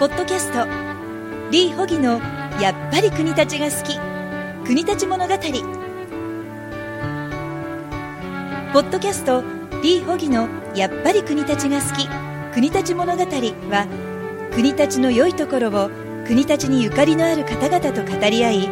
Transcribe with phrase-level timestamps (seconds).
[0.00, 0.66] ポッドキャスト。
[1.50, 2.22] リー・ホギの
[2.58, 3.98] やっぱり国立が好き。
[4.66, 5.34] 国立物語。
[8.72, 9.44] ポッドキャスト
[9.82, 12.08] リー・ホギのやっぱり国立が好き。
[12.54, 15.90] 国立物語は国立の良いところを
[16.26, 18.70] 国立にゆかりのある方々と語り合いよ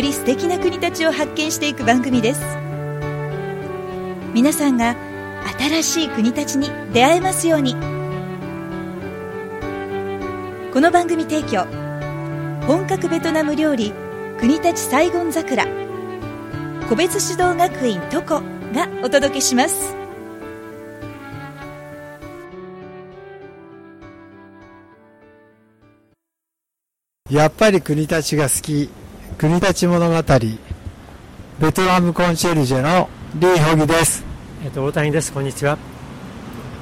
[0.00, 2.40] り素敵な国立を発見していく番組です。
[4.32, 4.94] 皆さんが
[5.58, 7.99] 新しい国立に出会えますように。
[10.72, 11.64] この番組提供
[12.64, 13.92] 本格ベトナム料理
[14.38, 15.66] 国立サイゴン桜。
[16.88, 18.40] 個別指導学院トコ
[18.72, 19.96] がお届けします。
[27.28, 28.88] やっぱり国立が好き
[29.38, 30.22] 国立物語
[31.58, 34.24] ベトナムコンシェルジェのリー・ホギです。
[34.64, 35.32] えっと大谷です。
[35.32, 35.76] こんにちは。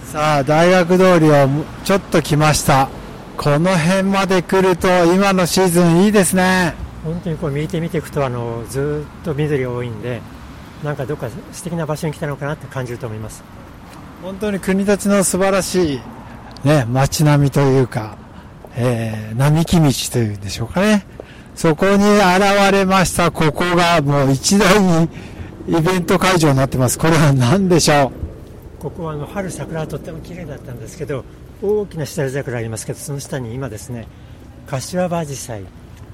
[0.05, 1.48] さあ大学通りを
[1.84, 2.91] ちょっと来ました
[3.39, 10.20] この辺まで来ると今のシーズンいいですね本当にこう見て見ていくとあのずっと緑多いんで
[10.83, 13.44] なんかどっか素敵な場所に来たのかなって感じると思います
[14.22, 16.00] 本当に国立の素晴らしい
[16.64, 18.19] ね街並みというか
[18.81, 21.05] えー、並木道というんでしょうかね。
[21.56, 25.09] そこに現れました、ここがもう一大に
[25.66, 26.97] イベント会場になってます。
[26.97, 28.12] これは何でしょ
[28.78, 28.83] う？
[28.83, 31.25] ここはあの春桜はとっても綺麗だったんですけど、
[31.62, 34.06] 大きなシダレ桜ありますけど、その下に今ですね、
[34.67, 35.65] 柏葉アジサイ。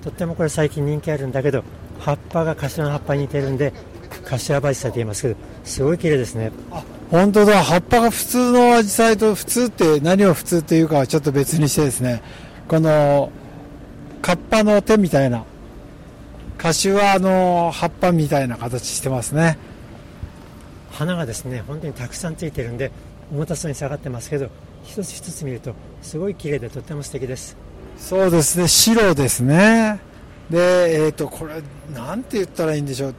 [0.02, 1.64] とってもこれ最近人気あるんだけど、
[2.00, 3.72] 葉っぱが柏の葉っぱに似てるんで、
[4.24, 6.52] 柏葉アジサイと言いますけど、すごい綺麗ですね。
[6.70, 7.62] あ、本当だ。
[7.62, 12.22] 葉っぱが普通のアジサイと普通って何を普通っていうかはちょっと別にしてですね、
[12.68, 13.30] この
[14.24, 15.44] カッパの手みたいな
[16.56, 19.58] 柏の葉っぱみたいな形してますね
[20.90, 22.90] 花がですね本当にたくさんついてるんで
[23.30, 24.48] 重たそうに下がってますけど
[24.84, 27.56] 一つ一つ見るとすごい綺麗でとっても素敵です。
[27.96, 28.68] そうですね。
[28.68, 30.00] 白ですね。
[30.50, 31.62] でえっ、ー、とこれ
[31.92, 33.14] なんて言ったらいいんでしょう。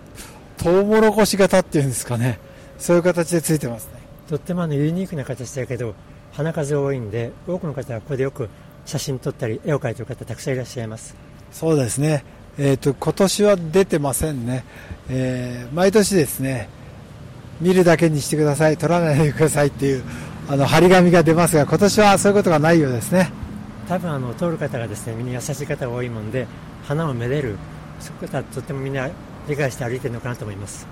[0.58, 2.40] トウモロコシ型っていうんですかね。
[2.78, 4.00] そういう形でついてますね。
[4.28, 5.96] とってもあのユニークな形だけど
[6.34, 8.50] 花数多いんで多くの方はここでよく
[8.86, 11.16] 写真撮ったり絵を描いてる方たくさんいらっしゃいます。
[11.52, 12.24] そうですね、
[12.58, 14.66] えーと、今年は出てませんね、
[15.10, 16.68] えー、毎年ですね。
[17.62, 18.78] 見るだけにしてください。
[18.78, 20.04] 撮らないでくださいっていう
[20.48, 23.32] あの張り紙が出ますが今年はそういうことがないようですね
[23.88, 26.48] 多分あの通る方がですねみんな優しい方が多いもんで
[26.84, 27.58] 花をめでる
[28.00, 29.10] そういう方はとってもみんな
[29.48, 30.88] 理解して歩いてるのかなと思います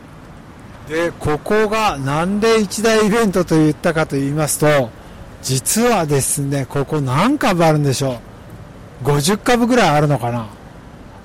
[0.89, 4.89] でここがなんで一大イベントと言ったかと言いますと
[5.43, 8.19] 実はですね、ここ何株あるんでしょ
[9.03, 9.05] う。
[9.05, 10.47] 50株ぐらいあるのかな。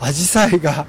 [0.01, 0.85] アジサイが。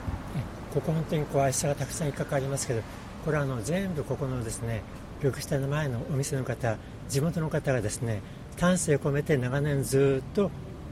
[0.74, 2.82] ここ本当にこう、アジサイがたくさん一角ありますけど、
[3.26, 4.82] これはあの全部ここのですね、
[5.22, 6.78] 緑地の前のお店の方、
[7.10, 8.22] 地元の方がですね、
[8.58, 10.50] 丹精を込めて長年ずっと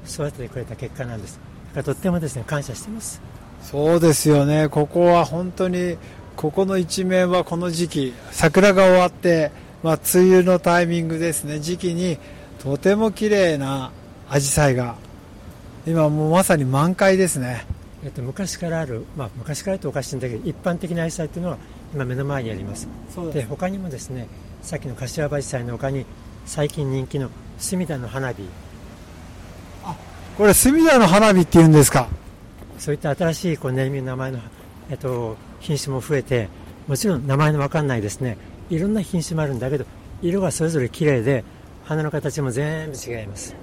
[0.07, 1.39] 育ててくれた結果なんです。
[1.67, 3.21] だからとってもですね、感謝しています。
[3.61, 4.69] そうですよね。
[4.69, 5.97] ここは本当に、
[6.35, 9.51] ここの一面はこの時期、桜が終わって、
[9.83, 12.17] まあ、梅雨のタイミングですね、時期に
[12.59, 13.91] とても綺麗な
[14.29, 14.95] アジサイが、
[15.85, 17.65] 今もうまさに満開ですね。
[18.03, 21.57] えっと、昔からある、まあ、昔からとおかしいんだけど、一般的なアジサイというのは
[21.93, 22.87] 今目の前にあります。
[23.33, 24.27] で他にもですね、
[24.61, 26.05] さっきの柏葉アジサイの他に、
[26.45, 28.43] 最近人気の隅田の花火。
[29.83, 29.95] あ、
[30.37, 32.07] これ隅田の花火って言うんですか？
[32.77, 34.39] そういった新しいこうネーミング名前の、
[34.89, 36.49] えっと、品種も増えて、
[36.87, 38.37] もちろん名前の分かんないですね、
[38.69, 39.85] いろんな品種もあるんだけど
[40.21, 41.43] 色がそれぞれ綺麗で
[41.85, 43.55] 花の形も全部違います。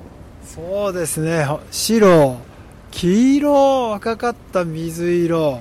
[0.44, 1.46] そうですね。
[1.70, 2.38] 白
[2.90, 5.60] 黄色赤かった水色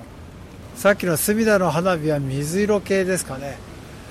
[0.75, 3.57] さっきの隅田の花火は水色系ですかね。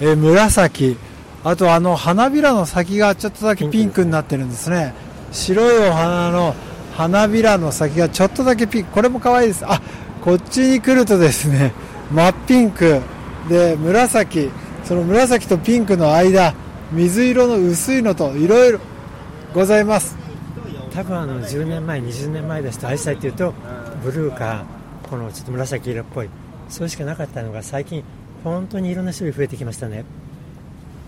[0.00, 0.97] え紫。
[1.45, 4.95] あとあの花びらの先がちょっとだけピンクになってるんですね。
[5.33, 6.55] 白いお花の
[6.95, 8.93] 花びらの先がちょっとだけピンク。
[8.93, 9.65] これも可愛いです。
[9.67, 9.83] あ
[10.22, 11.72] こっちに来るとですね
[12.11, 13.01] 真っピンク。
[13.49, 14.51] で紫。
[14.84, 16.54] その紫とピンクの間
[16.91, 18.81] 水色の薄いのといろいろ
[19.54, 20.16] ございます。
[20.92, 23.54] 多分あの10年前20年前ですとアジサイっていうと
[24.04, 24.65] ブルーか
[25.09, 26.28] このちょっと紫色っぽい
[26.68, 28.03] それしかなかったのが最近
[28.44, 30.04] 本当にいろんな種類増えてきましたね。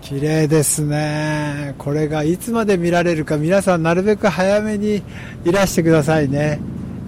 [0.00, 1.74] 綺麗ですね。
[1.78, 5.02] これがいつまで見られるか皆さんなるべく早めに
[5.44, 6.60] いらしてくださいね。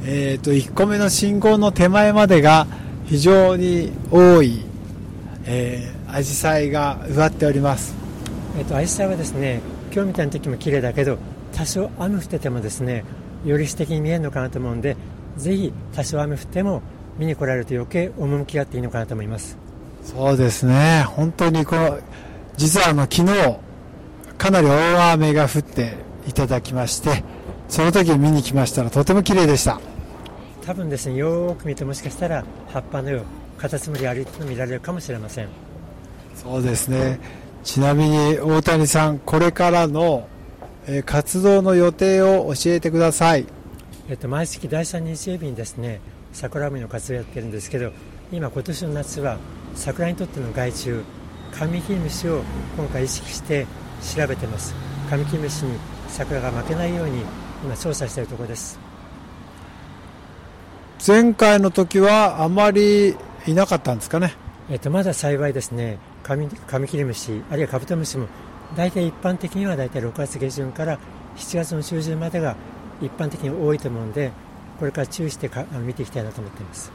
[0.04, 2.66] えっ、ー、と1個目の信号の手前までが
[3.06, 4.64] 非常に多い、
[5.44, 7.94] えーアジサイが植わっております。
[8.56, 9.60] えっと、アジサイはですね、
[9.92, 11.18] 今日みたいな時も綺麗だけど、
[11.52, 13.04] 多少雨降っててもですね、
[13.44, 14.96] より素敵に見えるのかなと思うんで、
[15.36, 16.82] ぜひ多少雨降っても
[17.18, 19.56] 見に来られると余計趣があっていいのかなと思います。
[20.04, 21.98] そうですね、本当にこの、
[22.56, 23.58] 実はあの昨日、
[24.38, 25.94] かなり大雨が降って
[26.28, 27.24] いただきまして、
[27.68, 29.80] その時見に来ましたらとても綺麗でした。
[30.64, 33.20] 多分ですねよーく見てもしかしたら葉っぱの
[33.56, 35.48] カタツムリ歩いての見られるかもしれません。
[36.34, 37.20] そうですね。
[37.62, 40.28] ちなみに大谷さんこれからの
[40.88, 43.46] え活動の予定を教えてください、
[44.08, 46.00] えっと、毎月第3日曜日にですね
[46.36, 47.92] 桜見の活動をやってるんですけど
[48.30, 49.38] 今今年の夏は
[49.74, 50.90] 桜にとっての害虫
[51.50, 52.42] カミキリムシを
[52.76, 53.66] 今回意識して
[54.14, 54.74] 調べてます。
[55.08, 55.78] カミキリムシに
[56.08, 57.22] 桜が負けないように
[57.64, 58.78] 今調査しているところです。
[61.06, 63.16] 前回の時はあまり
[63.46, 64.34] いなかったんですかね？
[64.68, 65.98] えっと、まだ幸いですね。
[66.22, 68.26] カミカミキリムシあるいはカブトムシも
[68.76, 70.98] 大体一般的には大体6月下旬から
[71.36, 72.56] 7月の中旬までが
[73.00, 74.32] 一般的に多いと思うので
[74.78, 76.92] これから注意してか見ていきたいなと思っています。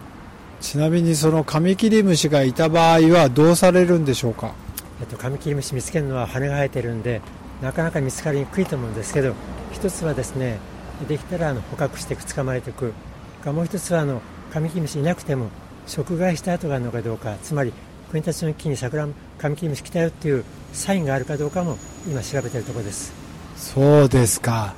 [0.61, 4.53] ちなみにそのカミキリムシがいた場合はどうされるんでしょうか、
[5.01, 7.21] えっと、カミキリムシ見つけるのは羽が生えてるんで
[7.63, 9.33] なかなか見つかりにくいと思うんですけど
[9.71, 10.59] 一つはですね
[11.07, 12.93] できたらあの捕獲して捕まえていく。
[13.41, 14.21] かもう一つはあの
[14.53, 15.49] カミキリムシいなくても
[15.87, 17.73] 食害した跡があるのかどうかつまり
[18.11, 19.07] 国立の木に桜
[19.39, 21.77] カミキリムシ来たよっていうサインがあるかどうかも
[22.07, 23.13] 今調べているところです。
[23.57, 24.75] そうですか。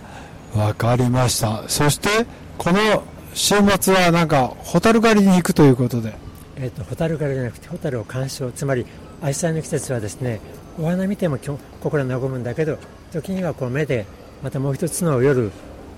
[0.56, 1.68] わかりました。
[1.68, 2.26] そして
[2.64, 6.14] この週末はなんかホタル狩りに行くということで。
[6.56, 8.52] えっ、とホタル狩りじゃなくてホタルを鑑賞。
[8.52, 8.86] つまり
[9.22, 10.40] アジサイの季節はですね
[10.80, 12.78] お花見ても心和むんだけど
[13.12, 14.06] 時にはこう目で
[14.42, 15.52] またもう一つの夜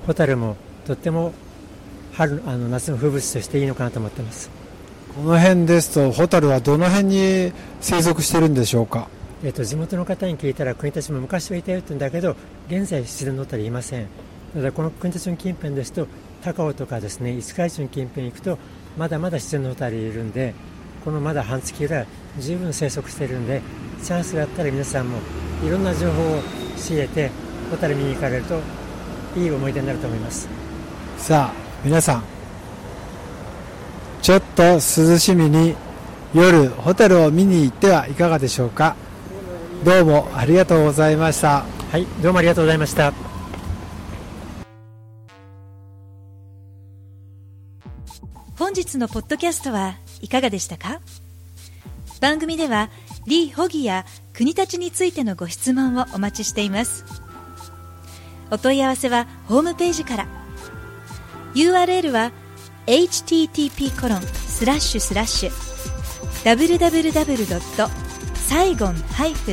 [0.07, 0.55] ホタルも
[0.87, 1.33] とっても
[2.13, 4.49] 春あの夏の風物詩としていいのかなと思ってます。
[5.15, 9.07] この辺ですとホタルはどの辺に生息してるんでしょうか？
[9.43, 12.35] えーと、地元の方に聞いたら国立も昔はいたよって言うんだけど
[12.67, 14.07] 現在自然のたりいません
[14.55, 16.07] ただこの国立の近辺ですと
[16.41, 18.57] 高尾とかですね五日市の近辺に行くと
[18.97, 20.53] まだまだ自然のホタルいるんで
[21.03, 22.07] このまだ半月ぐらい
[22.39, 23.61] 十分生息しているんで
[24.01, 25.17] チャンスがあったら皆さんも
[25.61, 26.41] いろんな情報を
[26.77, 27.29] 仕入れて
[27.69, 28.61] ホタル見に行かれると
[29.35, 30.47] いい思い出になると思います。
[31.17, 31.53] さあ
[31.83, 32.23] 皆さん
[34.21, 35.75] ちょっと涼しみに
[36.33, 38.95] 夜ホテルを見に行ってはいかがでしょうか？
[39.83, 41.65] どうもありがとうございました。
[41.91, 43.24] はいどうもありがとうございました
[48.57, 51.01] 本日のポッドキャストはいかがでしたか？
[52.21, 52.89] 番組では
[53.27, 57.03] リー・ホギや国立についてのご質問をお待ちしています
[58.51, 60.27] お問い合わせはホームページから
[61.55, 62.31] URL は
[62.87, 65.51] http コロンスラッシュスラッシュ
[66.45, 67.89] www.
[68.35, 68.95] サイゴン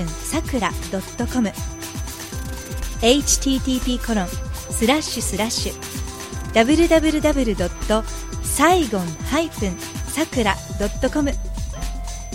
[0.09, 0.71] さくら
[1.33, 1.49] .com
[3.01, 5.75] http コロンスラッシュスラッシュ
[6.53, 8.32] www.
[8.55, 9.07] サイゴン
[10.09, 10.55] さくら
[11.11, 11.33] .com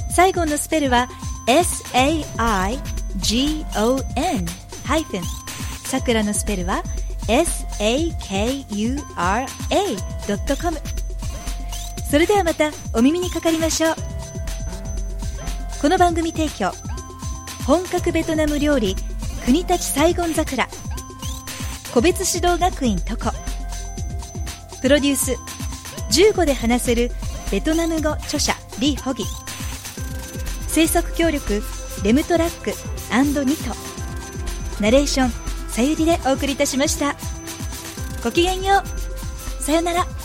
[0.10, 1.08] サイゴンのスペルは
[1.46, 2.80] SAIGON
[4.84, 5.22] ハイフン。
[5.86, 6.82] さくらのスペルは
[7.28, 8.08] SAKURA.com
[12.10, 13.96] それではまたお耳にかかりましょう。
[15.80, 16.72] この番組提供
[17.68, 18.96] 本格ベトナム料理
[19.46, 20.68] 国立サイゴン桜。
[21.94, 23.32] 個別指導学院トコ
[24.82, 25.36] プロデュース
[26.12, 27.12] 15で話せる
[27.52, 29.24] ベトナム語著者リー・ホギ。
[30.68, 31.62] 制作協力
[32.04, 32.72] レムトラック
[33.44, 33.76] ニト。
[34.82, 35.32] ナレーション
[35.70, 37.16] さゆりでお送りいたしました。
[38.24, 38.84] ごきげんよ
[39.60, 39.64] う。
[39.64, 40.17] さよなら。